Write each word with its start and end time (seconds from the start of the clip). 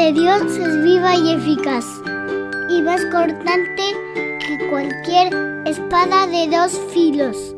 de 0.00 0.12
Dios 0.14 0.42
es 0.56 0.82
viva 0.82 1.14
y 1.14 1.34
eficaz 1.34 1.84
y 2.70 2.80
más 2.80 3.04
cortante 3.12 3.82
que 4.14 4.70
cualquier 4.70 5.28
espada 5.66 6.26
de 6.26 6.48
dos 6.48 6.80
filos. 6.90 7.54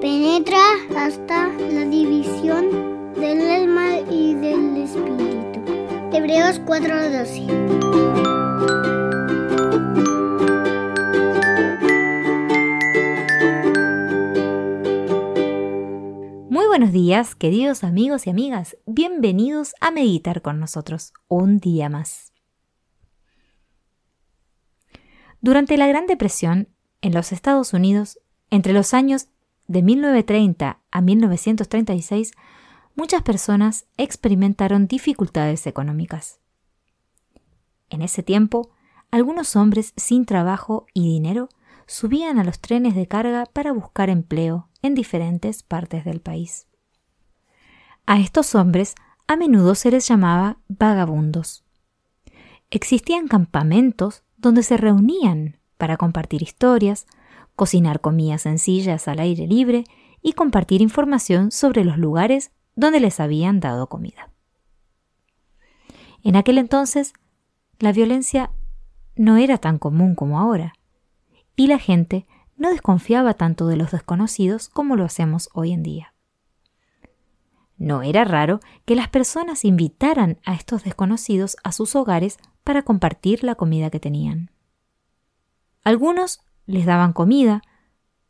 Penetra 0.00 0.62
hasta 0.96 1.48
la 1.48 1.84
división 1.86 3.12
del 3.16 3.40
alma 3.40 3.98
y 4.08 4.34
del 4.34 4.84
espíritu. 4.84 5.60
Hebreos 6.12 6.60
4:12 6.64 8.09
buenos 16.90 17.06
días, 17.06 17.34
queridos 17.36 17.84
amigos 17.84 18.26
y 18.26 18.30
amigas. 18.30 18.76
Bienvenidos 18.84 19.74
a 19.80 19.92
meditar 19.92 20.42
con 20.42 20.58
nosotros 20.58 21.12
un 21.28 21.58
día 21.58 21.88
más. 21.88 22.32
Durante 25.40 25.76
la 25.76 25.86
Gran 25.86 26.08
Depresión, 26.08 26.68
en 27.00 27.14
los 27.14 27.30
Estados 27.30 27.74
Unidos, 27.74 28.18
entre 28.50 28.72
los 28.72 28.92
años 28.92 29.28
de 29.68 29.82
1930 29.82 30.80
a 30.90 31.00
1936, 31.00 32.32
muchas 32.96 33.22
personas 33.22 33.86
experimentaron 33.96 34.88
dificultades 34.88 35.68
económicas. 35.68 36.40
En 37.88 38.02
ese 38.02 38.24
tiempo, 38.24 38.70
algunos 39.12 39.54
hombres 39.54 39.92
sin 39.96 40.26
trabajo 40.26 40.86
y 40.92 41.04
dinero 41.04 41.50
subían 41.86 42.40
a 42.40 42.44
los 42.44 42.58
trenes 42.58 42.96
de 42.96 43.06
carga 43.06 43.46
para 43.46 43.72
buscar 43.72 44.10
empleo 44.10 44.68
en 44.82 44.96
diferentes 44.96 45.62
partes 45.62 46.04
del 46.04 46.20
país. 46.20 46.66
A 48.10 48.18
estos 48.18 48.56
hombres 48.56 48.96
a 49.28 49.36
menudo 49.36 49.76
se 49.76 49.92
les 49.92 50.08
llamaba 50.08 50.58
vagabundos. 50.66 51.62
Existían 52.68 53.28
campamentos 53.28 54.24
donde 54.36 54.64
se 54.64 54.76
reunían 54.76 55.60
para 55.78 55.96
compartir 55.96 56.42
historias, 56.42 57.06
cocinar 57.54 58.00
comidas 58.00 58.42
sencillas 58.42 59.06
al 59.06 59.20
aire 59.20 59.46
libre 59.46 59.84
y 60.22 60.32
compartir 60.32 60.82
información 60.82 61.52
sobre 61.52 61.84
los 61.84 61.98
lugares 61.98 62.50
donde 62.74 62.98
les 62.98 63.20
habían 63.20 63.60
dado 63.60 63.88
comida. 63.88 64.32
En 66.24 66.34
aquel 66.34 66.58
entonces, 66.58 67.12
la 67.78 67.92
violencia 67.92 68.50
no 69.14 69.36
era 69.36 69.58
tan 69.58 69.78
común 69.78 70.16
como 70.16 70.40
ahora, 70.40 70.72
y 71.54 71.68
la 71.68 71.78
gente 71.78 72.26
no 72.56 72.70
desconfiaba 72.70 73.34
tanto 73.34 73.68
de 73.68 73.76
los 73.76 73.92
desconocidos 73.92 74.68
como 74.68 74.96
lo 74.96 75.04
hacemos 75.04 75.48
hoy 75.52 75.70
en 75.70 75.84
día. 75.84 76.09
No 77.80 78.02
era 78.02 78.26
raro 78.26 78.60
que 78.84 78.94
las 78.94 79.08
personas 79.08 79.64
invitaran 79.64 80.38
a 80.44 80.52
estos 80.52 80.84
desconocidos 80.84 81.56
a 81.64 81.72
sus 81.72 81.96
hogares 81.96 82.36
para 82.62 82.82
compartir 82.82 83.42
la 83.42 83.54
comida 83.54 83.88
que 83.88 83.98
tenían. 83.98 84.50
Algunos 85.82 86.42
les 86.66 86.84
daban 86.84 87.14
comida, 87.14 87.62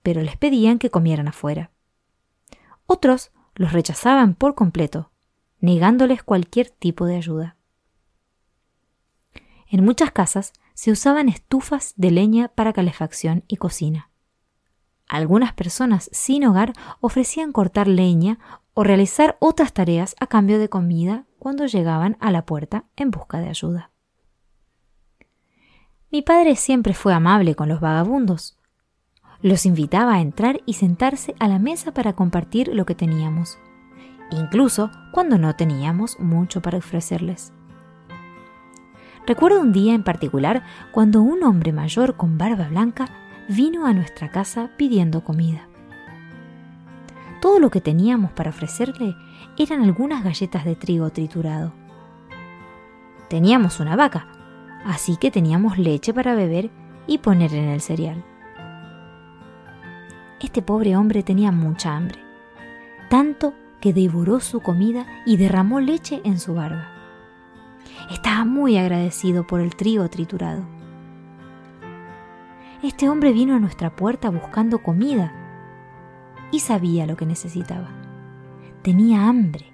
pero 0.05 0.22
les 0.22 0.37
pedían 0.37 0.78
que 0.78 0.91
comieran 0.91 1.27
afuera. 1.27 1.72
Otros 2.87 3.33
los 3.56 3.72
rechazaban 3.72 4.37
por 4.37 4.55
completo, 4.55 5.10
negándoles 5.59 6.22
cualquier 6.22 6.71
tipo 6.71 7.06
de 7.06 7.16
ayuda. 7.16 7.56
En 9.66 9.84
muchas 9.84 10.12
casas 10.12 10.53
se 10.75 10.93
usaban 10.93 11.28
estufas 11.28 11.93
de 11.97 12.12
leña 12.12 12.53
para 12.55 12.72
calefacción 12.72 13.43
y 13.49 13.56
cocina. 13.56 14.09
Algunas 15.10 15.53
personas 15.53 16.09
sin 16.12 16.44
hogar 16.44 16.72
ofrecían 17.00 17.50
cortar 17.50 17.88
leña 17.88 18.38
o 18.75 18.84
realizar 18.84 19.37
otras 19.41 19.72
tareas 19.72 20.15
a 20.21 20.28
cambio 20.28 20.60
de 20.60 20.69
comida 20.69 21.26
cuando 21.41 21.66
llegaban 21.66 22.16
a 22.21 22.31
la 22.31 22.47
puerta 22.47 22.84
en 22.94 23.10
busca 23.10 23.41
de 23.41 23.48
ayuda. 23.48 23.91
Mi 26.12 26.22
padre 26.22 26.54
siempre 26.54 26.94
fue 26.94 27.12
amable 27.12 27.56
con 27.56 27.69
los 27.69 27.81
vagabundos. 27.81 28.56
Los 29.43 29.66
invitaba 29.66 30.15
a 30.15 30.21
entrar 30.21 30.60
y 30.65 30.75
sentarse 30.75 31.34
a 31.41 31.48
la 31.48 31.59
mesa 31.59 31.92
para 31.92 32.12
compartir 32.12 32.69
lo 32.72 32.87
que 32.87 32.94
teníamos, 32.94 33.59
incluso 34.31 34.92
cuando 35.10 35.38
no 35.38 35.56
teníamos 35.56 36.21
mucho 36.21 36.62
para 36.62 36.78
ofrecerles. 36.78 37.53
Recuerdo 39.27 39.60
un 39.60 39.72
día 39.72 39.92
en 39.92 40.04
particular 40.04 40.62
cuando 40.92 41.21
un 41.21 41.42
hombre 41.42 41.72
mayor 41.72 42.16
con 42.16 42.38
barba 42.38 42.69
blanca 42.69 43.20
vino 43.50 43.84
a 43.84 43.93
nuestra 43.93 44.28
casa 44.28 44.71
pidiendo 44.77 45.25
comida. 45.25 45.66
Todo 47.41 47.59
lo 47.59 47.69
que 47.69 47.81
teníamos 47.81 48.31
para 48.31 48.50
ofrecerle 48.50 49.16
eran 49.59 49.83
algunas 49.83 50.22
galletas 50.22 50.65
de 50.65 50.77
trigo 50.77 51.11
triturado. 51.11 51.72
Teníamos 53.28 53.81
una 53.81 53.97
vaca, 53.97 54.28
así 54.84 55.16
que 55.16 55.33
teníamos 55.33 55.78
leche 55.78 56.15
para 56.15 56.37
beber 56.37 56.71
y 57.09 57.19
poner 57.19 57.53
en 57.53 57.71
el 57.71 57.81
cereal. 57.81 58.25
Este 60.41 60.62
pobre 60.62 60.97
hombre 60.97 61.25
tenía 61.25 61.50
mucha 61.50 61.97
hambre, 61.97 62.21
tanto 63.09 63.55
que 63.81 63.93
devoró 63.93 64.39
su 64.39 64.60
comida 64.60 65.06
y 65.27 65.39
derramó 65.39 65.81
leche 65.81 66.21
en 66.22 66.39
su 66.39 66.55
barba. 66.55 66.87
Estaba 68.12 68.44
muy 68.44 68.77
agradecido 68.78 69.44
por 69.44 69.60
el 69.60 69.75
trigo 69.75 70.09
triturado. 70.09 70.80
Este 72.83 73.11
hombre 73.11 73.33
vino 73.33 73.55
a 73.55 73.59
nuestra 73.59 73.95
puerta 73.95 74.31
buscando 74.31 74.83
comida 74.83 75.35
y 76.51 76.61
sabía 76.61 77.07
lo 77.07 77.15
que 77.15 77.27
necesitaba. 77.27 77.89
Tenía 78.83 79.29
hambre. 79.29 79.67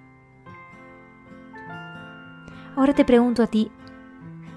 Ahora 2.75 2.95
te 2.95 3.05
pregunto 3.05 3.45
a 3.45 3.47
ti, 3.47 3.71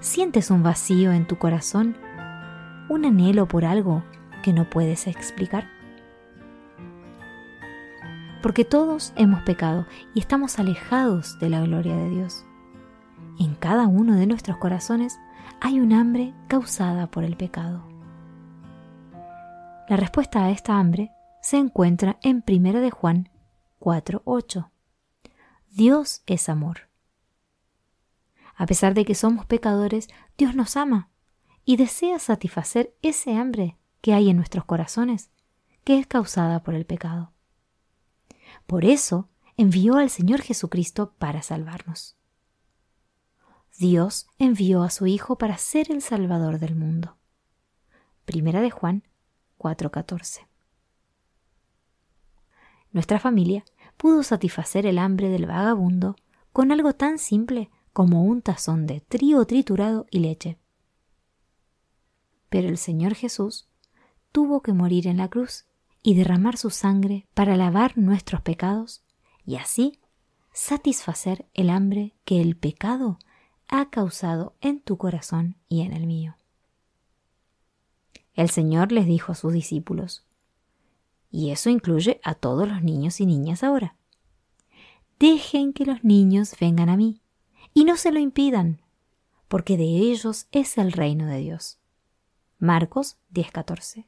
¿sientes 0.00 0.50
un 0.50 0.64
vacío 0.64 1.12
en 1.12 1.28
tu 1.28 1.38
corazón? 1.38 1.96
¿Un 2.88 3.04
anhelo 3.04 3.46
por 3.46 3.64
algo 3.64 4.02
que 4.42 4.52
no 4.52 4.68
puedes 4.68 5.06
explicar? 5.06 5.68
Porque 8.42 8.64
todos 8.64 9.12
hemos 9.14 9.42
pecado 9.42 9.86
y 10.12 10.18
estamos 10.18 10.58
alejados 10.58 11.38
de 11.38 11.50
la 11.50 11.60
gloria 11.60 11.94
de 11.94 12.10
Dios. 12.10 12.44
En 13.38 13.54
cada 13.54 13.86
uno 13.86 14.16
de 14.16 14.26
nuestros 14.26 14.56
corazones 14.56 15.20
hay 15.60 15.78
un 15.78 15.92
hambre 15.92 16.34
causada 16.48 17.06
por 17.06 17.22
el 17.22 17.36
pecado. 17.36 17.89
La 19.90 19.96
respuesta 19.96 20.44
a 20.44 20.52
esta 20.52 20.78
hambre 20.78 21.10
se 21.42 21.56
encuentra 21.56 22.20
en 22.22 22.44
1 22.46 22.80
de 22.80 22.92
Juan 22.92 23.28
4:8. 23.80 24.70
Dios 25.68 26.22
es 26.26 26.48
amor. 26.48 26.88
A 28.54 28.66
pesar 28.66 28.94
de 28.94 29.04
que 29.04 29.16
somos 29.16 29.46
pecadores, 29.46 30.06
Dios 30.38 30.54
nos 30.54 30.76
ama 30.76 31.10
y 31.64 31.76
desea 31.76 32.20
satisfacer 32.20 32.94
ese 33.02 33.34
hambre 33.34 33.78
que 34.00 34.14
hay 34.14 34.30
en 34.30 34.36
nuestros 34.36 34.64
corazones, 34.64 35.32
que 35.82 35.98
es 35.98 36.06
causada 36.06 36.62
por 36.62 36.76
el 36.76 36.86
pecado. 36.86 37.32
Por 38.68 38.84
eso 38.84 39.28
envió 39.56 39.96
al 39.96 40.08
Señor 40.08 40.40
Jesucristo 40.40 41.14
para 41.18 41.42
salvarnos. 41.42 42.16
Dios 43.76 44.28
envió 44.38 44.84
a 44.84 44.90
su 44.90 45.08
Hijo 45.08 45.36
para 45.36 45.58
ser 45.58 45.90
el 45.90 46.00
Salvador 46.00 46.60
del 46.60 46.76
mundo. 46.76 47.16
Primera 48.24 48.60
de 48.60 48.70
Juan 48.70 49.02
4:14. 49.60 50.46
Nuestra 52.92 53.20
familia 53.20 53.64
pudo 53.96 54.22
satisfacer 54.22 54.86
el 54.86 54.98
hambre 54.98 55.28
del 55.28 55.46
vagabundo 55.46 56.16
con 56.52 56.72
algo 56.72 56.94
tan 56.94 57.18
simple 57.18 57.70
como 57.92 58.24
un 58.24 58.40
tazón 58.40 58.86
de 58.86 59.00
trigo 59.00 59.44
triturado 59.44 60.06
y 60.10 60.20
leche. 60.20 60.58
Pero 62.48 62.68
el 62.68 62.78
Señor 62.78 63.14
Jesús 63.14 63.68
tuvo 64.32 64.62
que 64.62 64.72
morir 64.72 65.06
en 65.06 65.18
la 65.18 65.28
cruz 65.28 65.66
y 66.02 66.14
derramar 66.14 66.56
su 66.56 66.70
sangre 66.70 67.28
para 67.34 67.56
lavar 67.56 67.98
nuestros 67.98 68.40
pecados 68.40 69.04
y 69.44 69.56
así 69.56 70.00
satisfacer 70.52 71.46
el 71.52 71.68
hambre 71.68 72.14
que 72.24 72.40
el 72.40 72.56
pecado 72.56 73.18
ha 73.68 73.90
causado 73.90 74.56
en 74.60 74.80
tu 74.80 74.96
corazón 74.96 75.56
y 75.68 75.82
en 75.82 75.92
el 75.92 76.06
mío. 76.06 76.39
El 78.34 78.50
Señor 78.50 78.92
les 78.92 79.06
dijo 79.06 79.32
a 79.32 79.34
sus 79.34 79.52
discípulos, 79.52 80.24
y 81.30 81.50
eso 81.50 81.70
incluye 81.70 82.20
a 82.24 82.34
todos 82.34 82.68
los 82.68 82.82
niños 82.82 83.20
y 83.20 83.26
niñas 83.26 83.62
ahora. 83.62 83.96
Dejen 85.18 85.72
que 85.72 85.84
los 85.84 86.02
niños 86.02 86.54
vengan 86.60 86.88
a 86.88 86.96
mí, 86.96 87.20
y 87.74 87.84
no 87.84 87.96
se 87.96 88.10
lo 88.10 88.18
impidan, 88.18 88.80
porque 89.48 89.76
de 89.76 89.84
ellos 89.84 90.46
es 90.52 90.78
el 90.78 90.92
reino 90.92 91.26
de 91.26 91.38
Dios. 91.38 91.78
Marcos 92.58 93.16
10:14. 93.32 94.06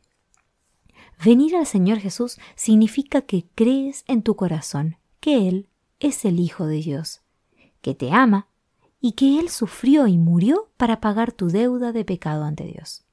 Venir 1.24 1.56
al 1.56 1.66
Señor 1.66 1.98
Jesús 1.98 2.38
significa 2.56 3.22
que 3.22 3.46
crees 3.54 4.04
en 4.08 4.22
tu 4.22 4.36
corazón 4.36 4.96
que 5.20 5.48
Él 5.48 5.68
es 6.00 6.24
el 6.24 6.40
Hijo 6.40 6.66
de 6.66 6.76
Dios, 6.76 7.22
que 7.80 7.94
te 7.94 8.10
ama 8.10 8.48
y 9.00 9.12
que 9.12 9.38
Él 9.38 9.48
sufrió 9.48 10.06
y 10.06 10.18
murió 10.18 10.70
para 10.76 11.00
pagar 11.00 11.32
tu 11.32 11.48
deuda 11.48 11.92
de 11.92 12.04
pecado 12.04 12.44
ante 12.44 12.64
Dios. 12.64 13.04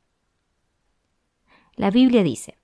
La 1.79 1.91
Biblia 1.91 2.23
dice, 2.23 2.57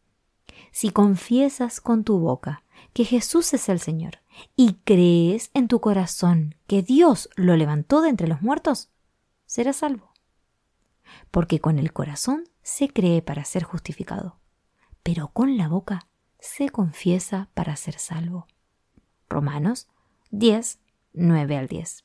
si 0.73 0.89
confiesas 0.89 1.79
con 1.79 2.03
tu 2.03 2.19
boca 2.19 2.63
que 2.91 3.05
Jesús 3.05 3.53
es 3.53 3.69
el 3.69 3.79
Señor 3.79 4.19
y 4.57 4.73
crees 4.83 5.51
en 5.53 5.69
tu 5.69 5.79
corazón 5.79 6.55
que 6.67 6.81
Dios 6.81 7.29
lo 7.37 7.55
levantó 7.55 8.01
de 8.01 8.09
entre 8.09 8.27
los 8.27 8.41
muertos, 8.41 8.89
serás 9.45 9.77
salvo. 9.77 10.11
Porque 11.31 11.61
con 11.61 11.79
el 11.79 11.93
corazón 11.93 12.43
se 12.61 12.89
cree 12.89 13.21
para 13.21 13.45
ser 13.45 13.63
justificado, 13.63 14.37
pero 15.01 15.29
con 15.29 15.55
la 15.55 15.69
boca 15.69 16.07
se 16.37 16.67
confiesa 16.67 17.47
para 17.53 17.77
ser 17.77 17.97
salvo. 17.99 18.47
Romanos 19.29 19.87
10, 20.31 20.79
9 21.13 21.55
al 21.55 21.67
10. 21.69 22.03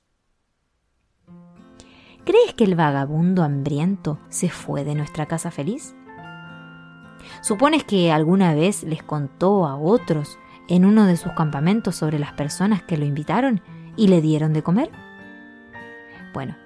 ¿Crees 2.24 2.54
que 2.54 2.62
el 2.62 2.76
vagabundo 2.76 3.42
hambriento 3.42 4.20
se 4.28 4.48
fue 4.48 4.84
de 4.84 4.94
nuestra 4.94 5.26
casa 5.26 5.50
feliz? 5.50 5.96
¿Supones 7.42 7.84
que 7.84 8.12
alguna 8.12 8.54
vez 8.54 8.82
les 8.82 9.02
contó 9.02 9.66
a 9.66 9.76
otros 9.76 10.38
en 10.68 10.84
uno 10.84 11.06
de 11.06 11.16
sus 11.16 11.32
campamentos 11.32 11.96
sobre 11.96 12.18
las 12.18 12.32
personas 12.32 12.82
que 12.82 12.96
lo 12.96 13.04
invitaron 13.04 13.60
y 13.96 14.08
le 14.08 14.20
dieron 14.20 14.52
de 14.52 14.62
comer? 14.62 14.90
Bueno, 16.32 16.56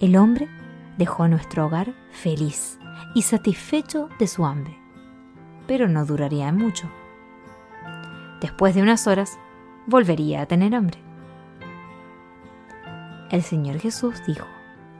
el 0.00 0.16
hombre 0.16 0.48
dejó 0.96 1.28
nuestro 1.28 1.66
hogar 1.66 1.92
feliz 2.10 2.78
y 3.14 3.22
satisfecho 3.22 4.08
de 4.18 4.26
su 4.26 4.44
hambre, 4.44 4.78
pero 5.66 5.88
no 5.88 6.04
duraría 6.04 6.52
mucho. 6.52 6.90
Después 8.40 8.74
de 8.74 8.82
unas 8.82 9.06
horas, 9.06 9.38
volvería 9.86 10.42
a 10.42 10.46
tener 10.46 10.74
hambre. 10.74 10.98
El 13.30 13.42
Señor 13.42 13.78
Jesús 13.78 14.22
dijo, 14.26 14.46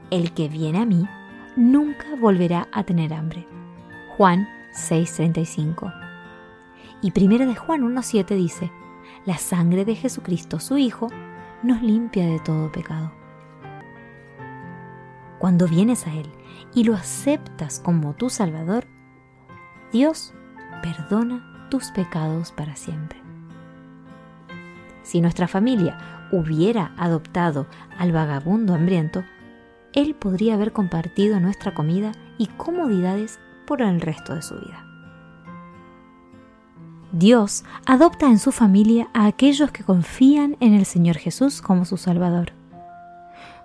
El 0.09 0.33
que 0.33 0.47
viene 0.47 0.79
a 0.79 0.85
mí 0.85 1.07
nunca 1.55 2.05
volverá 2.19 2.67
a 2.71 2.83
tener 2.83 3.13
hambre. 3.13 3.47
Juan 4.17 4.47
6:35. 4.71 5.93
Y 7.01 7.11
primera 7.11 7.45
de 7.45 7.55
Juan 7.55 7.81
1:7 7.83 8.35
dice, 8.35 8.71
la 9.25 9.37
sangre 9.37 9.85
de 9.85 9.95
Jesucristo, 9.95 10.59
su 10.59 10.77
Hijo, 10.77 11.07
nos 11.63 11.81
limpia 11.81 12.25
de 12.25 12.39
todo 12.39 12.71
pecado. 12.71 13.11
Cuando 15.39 15.67
vienes 15.67 16.05
a 16.07 16.13
Él 16.13 16.29
y 16.73 16.83
lo 16.83 16.93
aceptas 16.93 17.79
como 17.79 18.13
tu 18.13 18.29
Salvador, 18.29 18.85
Dios 19.91 20.33
perdona 20.83 21.67
tus 21.69 21.91
pecados 21.91 22.51
para 22.51 22.75
siempre. 22.75 23.21
Si 25.03 25.21
nuestra 25.21 25.47
familia 25.47 26.27
hubiera 26.31 26.93
adoptado 26.97 27.67
al 27.97 28.11
vagabundo 28.11 28.73
hambriento, 28.73 29.23
Él 29.93 30.15
podría 30.15 30.55
haber 30.55 30.73
compartido 30.73 31.39
nuestra 31.39 31.73
comida 31.73 32.11
y 32.37 32.47
comodidades 32.47 33.39
por 33.65 33.81
el 33.81 34.01
resto 34.01 34.35
de 34.35 34.41
su 34.41 34.55
vida. 34.55 34.85
Dios 37.11 37.65
adopta 37.85 38.27
en 38.27 38.39
su 38.39 38.51
familia 38.51 39.09
a 39.13 39.25
aquellos 39.25 39.71
que 39.71 39.83
confían 39.83 40.55
en 40.61 40.73
el 40.73 40.85
Señor 40.85 41.17
Jesús 41.17 41.61
como 41.61 41.83
su 41.83 41.97
Salvador. 41.97 42.53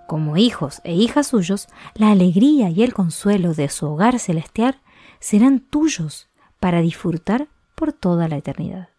Como 0.05 0.37
hijos 0.37 0.81
e 0.83 0.93
hijas 0.93 1.27
suyos, 1.27 1.67
la 1.93 2.11
alegría 2.11 2.69
y 2.69 2.83
el 2.83 2.93
consuelo 2.93 3.53
de 3.53 3.69
su 3.69 3.87
hogar 3.87 4.19
celestial 4.19 4.81
serán 5.19 5.59
tuyos 5.59 6.29
para 6.59 6.81
disfrutar 6.81 7.47
por 7.75 7.93
toda 7.93 8.27
la 8.27 8.37
eternidad. 8.37 8.89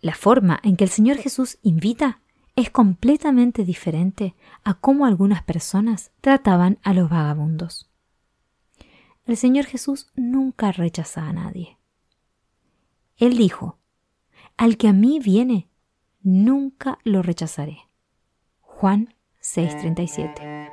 La 0.00 0.14
forma 0.14 0.60
en 0.62 0.76
que 0.76 0.84
el 0.84 0.90
Señor 0.90 1.16
Jesús 1.16 1.58
invita 1.62 2.20
es 2.54 2.70
completamente 2.70 3.64
diferente 3.64 4.34
a 4.64 4.74
cómo 4.74 5.04
algunas 5.04 5.42
personas 5.42 6.10
trataban 6.20 6.78
a 6.82 6.94
los 6.94 7.10
vagabundos. 7.10 7.90
El 9.26 9.36
Señor 9.36 9.64
Jesús 9.66 10.06
nunca 10.14 10.70
rechaza 10.70 11.28
a 11.28 11.32
nadie. 11.32 11.78
Él 13.16 13.36
dijo, 13.36 13.78
Al 14.56 14.76
que 14.76 14.86
a 14.86 14.92
mí 14.92 15.18
viene, 15.18 15.68
nunca 16.22 16.98
lo 17.02 17.22
rechazaré. 17.22 17.78
Juan 18.60 19.14
6:37. 19.40 20.70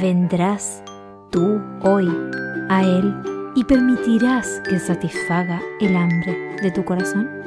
¿Vendrás 0.00 0.84
tú 1.32 1.60
hoy 1.82 2.08
a 2.68 2.82
Él 2.84 3.52
y 3.56 3.64
permitirás 3.64 4.60
que 4.68 4.78
satisfaga 4.78 5.60
el 5.80 5.96
hambre 5.96 6.56
de 6.62 6.70
tu 6.70 6.84
corazón? 6.84 7.45